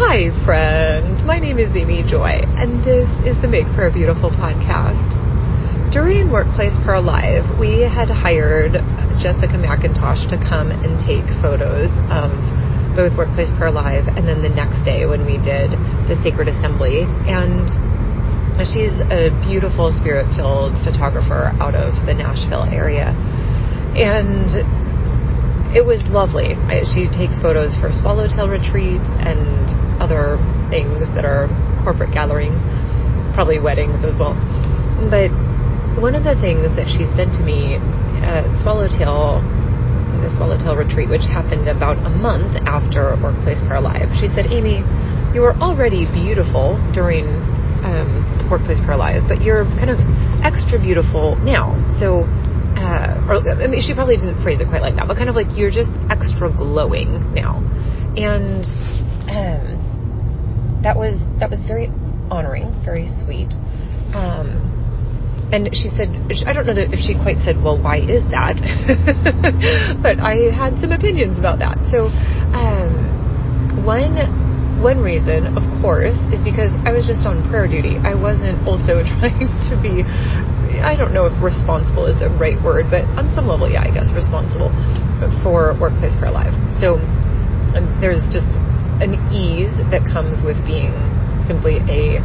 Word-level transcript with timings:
Hi, 0.00 0.32
friend. 0.48 1.26
My 1.28 1.38
name 1.38 1.60
is 1.60 1.76
Amy 1.76 2.00
Joy, 2.08 2.40
and 2.56 2.80
this 2.80 3.04
is 3.28 3.36
the 3.44 3.46
Make 3.46 3.68
for 3.76 3.84
a 3.84 3.92
Beautiful 3.92 4.32
podcast. 4.32 4.96
During 5.92 6.32
Workplace 6.32 6.72
Prayer 6.88 7.04
Live, 7.04 7.44
we 7.60 7.84
had 7.84 8.08
hired 8.08 8.80
Jessica 9.20 9.60
McIntosh 9.60 10.24
to 10.32 10.40
come 10.40 10.72
and 10.72 10.96
take 10.96 11.28
photos 11.44 11.92
of 12.08 12.32
both 12.96 13.12
Workplace 13.12 13.52
Prayer 13.60 13.70
Live 13.70 14.08
and 14.08 14.24
then 14.24 14.40
the 14.40 14.48
next 14.48 14.80
day 14.88 15.04
when 15.04 15.28
we 15.28 15.36
did 15.36 15.76
the 16.08 16.16
Sacred 16.24 16.48
Assembly. 16.48 17.04
And 17.28 17.68
she's 18.72 18.96
a 19.12 19.28
beautiful, 19.44 19.92
spirit 19.92 20.24
filled 20.32 20.80
photographer 20.80 21.52
out 21.60 21.76
of 21.76 21.92
the 22.08 22.16
Nashville 22.16 22.64
area. 22.72 23.12
And 24.00 24.48
it 25.76 25.84
was 25.84 26.02
lovely. 26.08 26.56
She 26.96 27.06
takes 27.12 27.36
photos 27.38 27.76
for 27.78 27.92
swallowtail 27.92 28.48
retreats 28.48 29.06
and 29.22 29.69
other 30.10 30.42
things 30.74 31.06
that 31.14 31.22
are 31.22 31.46
corporate 31.86 32.10
gatherings, 32.10 32.58
probably 33.34 33.62
weddings 33.62 34.02
as 34.02 34.18
well. 34.18 34.34
But 35.06 35.30
one 36.02 36.18
of 36.18 36.26
the 36.26 36.34
things 36.42 36.66
that 36.74 36.90
she 36.90 37.06
said 37.14 37.30
to 37.38 37.42
me 37.46 37.78
at 38.26 38.50
Swallowtail, 38.58 39.38
the 40.18 40.30
Swallowtail 40.34 40.74
retreat, 40.74 41.08
which 41.08 41.24
happened 41.30 41.70
about 41.70 41.94
a 42.02 42.10
month 42.10 42.58
after 42.66 43.14
Workplace 43.22 43.62
Prayer 43.62 43.80
Live, 43.80 44.10
she 44.18 44.26
said, 44.26 44.50
Amy, 44.50 44.82
you 45.30 45.46
were 45.46 45.54
already 45.62 46.10
beautiful 46.10 46.74
during 46.90 47.30
um, 47.86 48.26
Workplace 48.50 48.82
Prayer 48.82 48.98
Live, 48.98 49.30
but 49.30 49.40
you're 49.40 49.64
kind 49.78 49.94
of 49.94 50.02
extra 50.42 50.74
beautiful 50.82 51.38
now. 51.46 51.78
So, 52.02 52.26
uh, 52.74 53.30
or 53.30 53.46
I 53.46 53.70
mean, 53.70 53.80
she 53.80 53.94
probably 53.94 54.18
didn't 54.18 54.42
phrase 54.42 54.58
it 54.58 54.66
quite 54.66 54.82
like 54.82 54.98
that, 54.98 55.06
but 55.06 55.16
kind 55.16 55.30
of 55.30 55.38
like 55.38 55.54
you're 55.54 55.70
just 55.70 55.94
extra 56.10 56.50
glowing 56.50 57.32
now. 57.32 57.62
And 58.18 58.66
um, 59.30 59.69
that 60.82 60.96
was 60.96 61.20
that 61.38 61.50
was 61.50 61.64
very 61.64 61.88
honoring, 62.30 62.72
very 62.84 63.08
sweet. 63.08 63.52
Um, 64.14 64.70
and 65.52 65.66
she 65.74 65.90
said, 65.98 66.14
I 66.46 66.54
don't 66.54 66.66
know 66.66 66.78
if 66.78 67.02
she 67.02 67.18
quite 67.18 67.42
said, 67.42 67.58
well, 67.58 67.74
why 67.74 67.98
is 67.98 68.22
that? 68.30 68.54
but 70.02 70.22
I 70.22 70.46
had 70.54 70.78
some 70.78 70.94
opinions 70.94 71.42
about 71.42 71.58
that. 71.58 71.74
So, 71.90 72.06
um, 72.54 73.82
one 73.82 74.14
one 74.78 75.02
reason, 75.04 75.58
of 75.58 75.66
course, 75.82 76.16
is 76.32 76.40
because 76.40 76.72
I 76.88 76.94
was 76.94 77.04
just 77.04 77.26
on 77.28 77.44
prayer 77.44 77.68
duty. 77.68 78.00
I 78.00 78.14
wasn't 78.14 78.64
also 78.64 79.04
trying 79.18 79.50
to 79.68 79.74
be, 79.76 80.06
I 80.80 80.96
don't 80.96 81.12
know 81.12 81.26
if 81.26 81.36
responsible 81.42 82.06
is 82.06 82.16
the 82.16 82.30
right 82.40 82.56
word, 82.62 82.88
but 82.88 83.04
on 83.20 83.28
some 83.34 83.44
level, 83.44 83.68
yeah, 83.68 83.84
I 83.84 83.92
guess 83.92 84.08
responsible 84.14 84.72
for 85.44 85.76
Workplace 85.76 86.16
Prayer 86.16 86.32
Live. 86.32 86.56
So, 86.80 86.96
there's 88.00 88.24
just 88.32 88.56
an 89.00 89.16
ease 89.32 89.72
that 89.90 90.04
comes 90.04 90.44
with 90.44 90.56
being 90.64 90.92
simply 91.48 91.80
a 91.88 92.20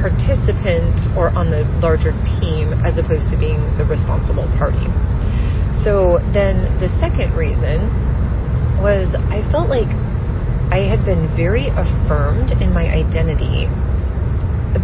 participant 0.00 1.00
or 1.16 1.30
on 1.32 1.50
the 1.50 1.64
larger 1.80 2.12
team 2.40 2.72
as 2.84 2.98
opposed 2.98 3.28
to 3.30 3.36
being 3.36 3.60
the 3.78 3.84
responsible 3.84 4.46
party. 4.56 4.86
So 5.84 6.18
then 6.32 6.64
the 6.80 6.88
second 7.00 7.36
reason 7.36 7.88
was 8.80 9.14
I 9.32 9.40
felt 9.52 9.68
like 9.68 9.88
I 10.72 10.84
had 10.84 11.04
been 11.04 11.28
very 11.36 11.68
affirmed 11.68 12.52
in 12.60 12.72
my 12.72 12.88
identity 12.90 13.68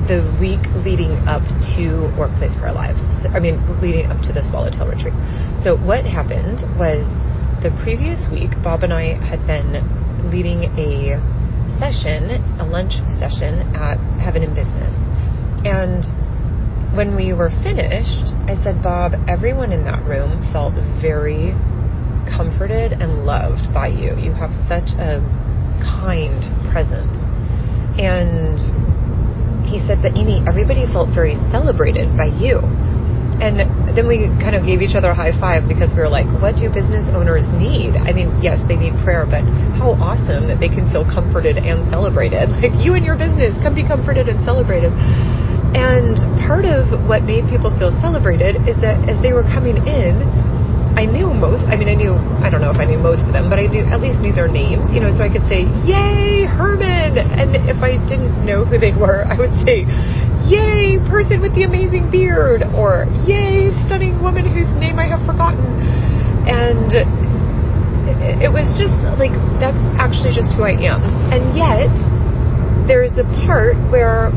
the 0.08 0.24
week 0.40 0.62
leading 0.84 1.12
up 1.28 1.44
to 1.76 2.08
Workplace 2.16 2.54
Prayer. 2.56 2.72
So, 3.20 3.28
I 3.28 3.40
mean, 3.40 3.60
leading 3.80 4.06
up 4.06 4.22
to 4.24 4.32
the 4.32 4.42
Swallowtail 4.42 4.88
retreat. 4.88 5.12
So 5.60 5.76
what 5.76 6.06
happened 6.06 6.64
was 6.80 7.04
the 7.60 7.70
previous 7.84 8.24
week, 8.32 8.50
Bob 8.64 8.82
and 8.82 8.92
I 8.92 9.20
had 9.20 9.46
been 9.46 9.84
leading 10.30 10.64
a 10.78 11.18
session, 11.78 12.30
a 12.60 12.66
lunch 12.66 12.94
session 13.18 13.74
at 13.74 13.98
Heaven 14.20 14.42
in 14.42 14.54
Business. 14.54 14.94
And 15.64 16.04
when 16.96 17.16
we 17.16 17.32
were 17.32 17.50
finished, 17.62 18.34
I 18.46 18.60
said, 18.62 18.82
Bob, 18.82 19.14
everyone 19.28 19.72
in 19.72 19.84
that 19.84 20.04
room 20.04 20.44
felt 20.52 20.74
very 21.00 21.56
comforted 22.28 22.92
and 22.92 23.24
loved 23.24 23.72
by 23.72 23.88
you. 23.88 24.14
You 24.20 24.32
have 24.32 24.52
such 24.68 24.94
a 25.00 25.18
kind 25.80 26.38
presence. 26.70 27.16
And 27.98 28.60
he 29.66 29.80
said, 29.86 30.02
but 30.02 30.16
Amy, 30.16 30.44
everybody 30.46 30.84
felt 30.86 31.14
very 31.14 31.36
celebrated 31.50 32.16
by 32.16 32.28
you. 32.28 32.60
And 33.42 33.58
then 33.98 34.06
we 34.06 34.30
kind 34.38 34.54
of 34.54 34.62
gave 34.62 34.86
each 34.86 34.94
other 34.94 35.10
a 35.10 35.18
high 35.18 35.34
five 35.34 35.66
because 35.66 35.90
we 35.90 35.98
were 35.98 36.08
like, 36.08 36.30
what 36.38 36.54
do 36.54 36.70
business 36.70 37.10
owners 37.10 37.42
need? 37.58 37.98
I 37.98 38.14
mean, 38.14 38.30
yes, 38.38 38.62
they 38.70 38.78
need 38.78 38.94
prayer, 39.02 39.26
but 39.26 39.42
how 39.74 39.98
awesome 39.98 40.46
that 40.46 40.62
they 40.62 40.70
can 40.70 40.86
feel 40.94 41.02
comforted 41.02 41.58
and 41.58 41.82
celebrated. 41.90 42.54
Like 42.62 42.78
you 42.78 42.94
and 42.94 43.02
your 43.02 43.18
business 43.18 43.58
can 43.58 43.74
be 43.74 43.82
comforted 43.82 44.30
and 44.30 44.38
celebrated. 44.46 44.94
And 45.74 46.14
part 46.46 46.62
of 46.62 46.86
what 47.10 47.26
made 47.26 47.50
people 47.50 47.74
feel 47.74 47.90
celebrated 47.98 48.62
is 48.70 48.78
that 48.78 49.02
as 49.10 49.18
they 49.18 49.34
were 49.34 49.42
coming 49.42 49.82
in, 49.82 50.22
I 50.94 51.10
knew 51.10 51.32
most, 51.34 51.64
I 51.66 51.74
mean, 51.74 51.88
I 51.88 51.98
knew, 51.98 52.14
I 52.44 52.50
don't 52.52 52.60
know 52.60 52.70
if 52.70 52.76
I 52.76 52.84
knew 52.84 53.02
most 53.02 53.26
of 53.26 53.32
them, 53.32 53.50
but 53.50 53.58
I 53.58 53.66
knew, 53.66 53.82
at 53.82 53.98
least 53.98 54.20
knew 54.20 54.30
their 54.30 54.46
names, 54.46 54.86
you 54.92 55.00
know, 55.00 55.10
so 55.10 55.24
I 55.24 55.32
could 55.32 55.42
say, 55.48 55.64
Yay, 55.82 56.44
Herman! 56.44 57.18
And 57.18 57.56
if 57.56 57.82
I 57.82 57.96
didn't 58.06 58.44
know 58.44 58.64
who 58.64 58.78
they 58.78 58.92
were, 58.92 59.24
I 59.32 59.34
would 59.34 59.56
say, 59.66 59.88
Yay, 60.48 60.98
person 61.08 61.40
with 61.40 61.54
the 61.54 61.62
amazing 61.62 62.10
beard, 62.10 62.62
or 62.74 63.06
Yay, 63.26 63.70
stunning 63.86 64.20
woman 64.22 64.46
whose 64.46 64.68
name 64.80 64.98
I 64.98 65.06
have 65.06 65.24
forgotten. 65.26 65.64
And 66.46 66.90
it 68.42 68.50
was 68.50 68.66
just 68.78 68.98
like, 69.18 69.32
that's 69.62 69.78
actually 69.98 70.34
just 70.34 70.54
who 70.54 70.64
I 70.64 70.74
am. 70.82 71.02
And 71.30 71.54
yet, 71.54 71.94
there's 72.86 73.18
a 73.18 73.26
part 73.46 73.78
where 73.90 74.34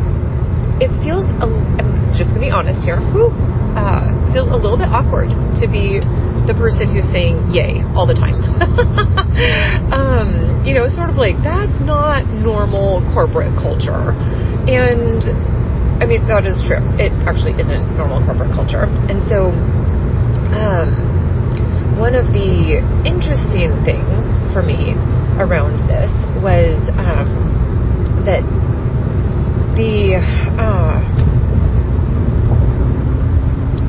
it 0.77 0.93
feels, 1.01 1.25
I'm 1.41 2.13
just 2.13 2.33
to 2.33 2.39
be 2.39 2.49
honest 2.49 2.85
here, 2.85 3.01
whew, 3.11 3.33
uh, 3.75 4.05
feels 4.31 4.47
a 4.47 4.55
little 4.55 4.77
bit 4.77 4.87
awkward 4.87 5.29
to 5.59 5.65
be 5.67 5.99
the 6.45 6.53
person 6.53 6.93
who's 6.93 7.07
saying 7.09 7.41
yay 7.49 7.81
all 7.97 8.05
the 8.05 8.13
time. 8.13 8.37
um, 9.91 10.61
you 10.65 10.73
know, 10.73 10.87
sort 10.87 11.09
of 11.09 11.17
like 11.17 11.35
that's 11.41 11.73
not 11.81 12.25
normal 12.29 13.01
corporate 13.13 13.53
culture. 13.57 14.13
And 14.69 15.25
I 15.99 16.05
mean, 16.05 16.27
that 16.27 16.43
is 16.45 16.59
true. 16.67 16.83
It 16.99 17.15
actually 17.23 17.55
isn't 17.55 17.95
normal 17.95 18.19
corporate 18.25 18.51
culture. 18.51 18.83
And 18.83 19.23
so, 19.31 19.55
um, 20.51 20.91
one 21.97 22.15
of 22.15 22.35
the 22.35 22.83
interesting 23.07 23.71
things 23.87 24.27
for 24.51 24.61
me 24.61 24.91
around 25.39 25.79
this 25.87 26.11
was 26.43 26.75
um, 26.99 28.23
that 28.27 28.43
the 29.79 30.19
uh, 30.59 30.99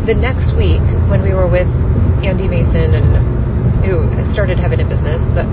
the 0.06 0.14
next 0.14 0.54
week 0.54 0.82
when 1.10 1.22
we 1.22 1.34
were 1.34 1.50
with 1.50 1.66
Andy 2.22 2.46
Mason 2.46 2.94
and 2.94 3.82
who 3.82 4.06
started 4.32 4.58
Heaven 4.58 4.78
in 4.78 4.88
Business, 4.88 5.22
but 5.34 5.46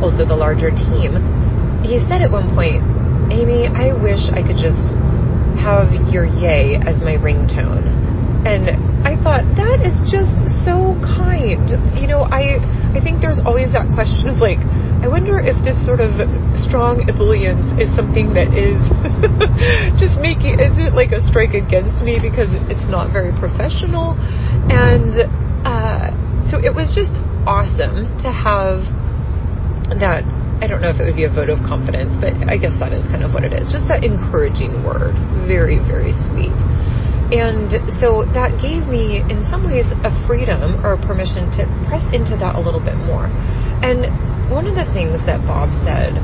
also 0.00 0.24
the 0.24 0.36
larger 0.36 0.70
team, 0.70 1.16
he 1.84 2.00
said 2.08 2.20
at 2.20 2.30
one 2.30 2.48
point, 2.54 2.80
Amy, 3.32 3.68
I 3.68 3.92
wish 3.92 4.28
I 4.32 4.40
could 4.40 4.56
just 4.56 4.96
have 5.68 5.92
your 6.08 6.24
yay 6.24 6.80
as 6.80 6.96
my 7.04 7.20
ringtone. 7.20 7.84
And 8.48 8.72
I 9.04 9.20
thought 9.20 9.44
that 9.60 9.84
is 9.84 9.92
just 10.08 10.32
so 10.64 10.96
kind. 11.04 11.68
You 12.00 12.08
know, 12.08 12.24
I 12.24 12.56
I 12.96 13.04
think 13.04 13.20
there's 13.20 13.36
always 13.44 13.68
that 13.76 13.92
question 13.92 14.32
of 14.32 14.40
like, 14.40 14.64
I 15.04 15.12
wonder 15.12 15.36
if 15.36 15.60
this 15.68 15.76
sort 15.84 16.00
of 16.00 16.16
strong 16.56 17.04
ebullience 17.04 17.68
is 17.76 17.92
something 17.92 18.32
that 18.32 18.48
is 18.56 18.80
just 20.00 20.16
making 20.24 20.56
is 20.56 20.80
it 20.80 20.96
like 20.96 21.12
a 21.12 21.20
strike 21.20 21.52
against 21.52 22.00
me 22.00 22.16
because 22.16 22.48
it's 22.72 22.88
not 22.88 23.12
very 23.12 23.36
professional, 23.36 24.16
and 24.72 25.20
uh, 25.68 26.08
so 26.48 26.56
it 26.56 26.72
was 26.72 26.88
just 26.96 27.12
awesome 27.44 28.08
to 28.24 28.32
have 28.32 28.88
that 30.00 30.24
I 30.58 30.66
don't 30.66 30.82
know 30.82 30.90
if 30.90 30.98
it 30.98 31.06
would 31.06 31.16
be 31.16 31.24
a 31.24 31.30
vote 31.30 31.50
of 31.50 31.62
confidence, 31.62 32.18
but 32.18 32.34
I 32.50 32.58
guess 32.58 32.74
that 32.82 32.90
is 32.90 33.06
kind 33.06 33.22
of 33.22 33.30
what 33.30 33.46
it 33.46 33.54
is. 33.54 33.70
Just 33.70 33.86
that 33.86 34.02
encouraging 34.02 34.82
word. 34.82 35.14
Very, 35.46 35.78
very 35.78 36.10
sweet. 36.10 36.58
And 37.30 37.70
so 38.00 38.26
that 38.34 38.58
gave 38.58 38.90
me, 38.90 39.22
in 39.30 39.44
some 39.46 39.62
ways, 39.62 39.86
a 40.02 40.10
freedom 40.26 40.82
or 40.82 40.96
a 40.96 41.00
permission 41.00 41.46
to 41.60 41.68
press 41.86 42.02
into 42.10 42.34
that 42.42 42.58
a 42.58 42.60
little 42.60 42.82
bit 42.82 42.96
more. 43.06 43.30
And 43.84 44.10
one 44.50 44.66
of 44.66 44.74
the 44.74 44.88
things 44.90 45.22
that 45.30 45.44
Bob 45.46 45.70
said 45.86 46.18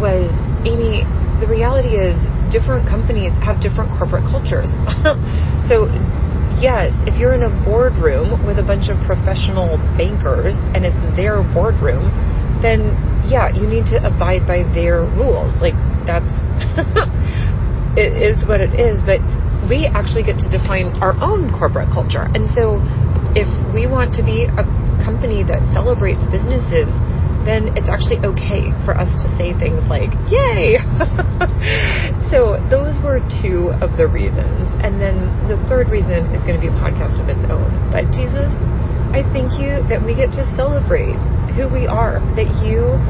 was, 0.00 0.32
Amy, 0.64 1.04
the 1.42 1.50
reality 1.50 2.00
is 2.00 2.16
different 2.48 2.88
companies 2.88 3.34
have 3.44 3.60
different 3.60 3.92
corporate 3.98 4.24
cultures. 4.24 4.70
so 5.68 5.90
yes, 6.62 6.94
if 7.04 7.18
you're 7.20 7.34
in 7.34 7.44
a 7.44 7.52
boardroom 7.64 8.46
with 8.46 8.56
a 8.56 8.64
bunch 8.64 8.88
of 8.88 8.96
professional 9.04 9.76
bankers 10.00 10.56
and 10.72 10.86
it's 10.86 11.02
their 11.12 11.42
boardroom, 11.52 12.08
then 12.62 12.96
yeah, 13.28 13.52
you 13.52 13.66
need 13.66 13.86
to 13.92 13.98
abide 14.02 14.46
by 14.46 14.62
their 14.74 15.02
rules. 15.18 15.54
Like 15.60 15.76
that's 16.06 16.30
it 17.98 18.12
is 18.14 18.46
what 18.46 18.60
it 18.60 18.78
is, 18.78 19.02
but 19.02 19.20
we 19.68 19.86
actually 19.86 20.22
get 20.22 20.38
to 20.38 20.48
define 20.48 20.94
our 21.02 21.16
own 21.18 21.50
corporate 21.50 21.90
culture. 21.90 22.30
And 22.34 22.46
so 22.54 22.78
if 23.34 23.48
we 23.74 23.86
want 23.86 24.14
to 24.14 24.22
be 24.22 24.46
a 24.46 24.64
company 25.02 25.42
that 25.44 25.60
celebrates 25.74 26.22
businesses, 26.30 26.88
then 27.46 27.70
it's 27.78 27.86
actually 27.86 28.18
okay 28.26 28.74
for 28.82 28.98
us 28.98 29.06
to 29.22 29.26
say 29.38 29.54
things 29.54 29.78
like, 29.86 30.10
yay! 30.26 30.82
so 32.30 32.58
those 32.68 32.98
were 33.06 33.22
two 33.42 33.70
of 33.78 33.94
the 33.94 34.06
reasons. 34.06 34.66
And 34.82 34.98
then 34.98 35.30
the 35.46 35.54
third 35.70 35.88
reason 35.88 36.26
is 36.34 36.42
going 36.42 36.58
to 36.58 36.62
be 36.62 36.70
a 36.70 36.78
podcast 36.78 37.22
of 37.22 37.30
its 37.30 37.46
own. 37.46 37.70
But 37.94 38.10
Jesus, 38.10 38.50
I 39.14 39.22
thank 39.30 39.62
you 39.62 39.78
that 39.86 40.02
we 40.02 40.14
get 40.14 40.34
to 40.34 40.44
celebrate 40.58 41.14
who 41.56 41.72
we 41.72 41.86
are, 41.86 42.20
that 42.36 42.52
you 42.60 43.00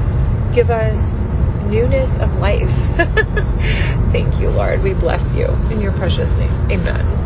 give 0.55 0.71
us 0.71 0.97
newness 1.67 2.09
of 2.23 2.31
life. 2.39 2.71
thank 4.15 4.41
you, 4.41 4.49
Lord. 4.49 4.83
We 4.83 4.95
bless 4.95 5.23
you 5.35 5.51
in 5.75 5.81
your 5.81 5.93
precious 5.93 6.31
name. 6.39 6.55
Amen. 6.71 7.26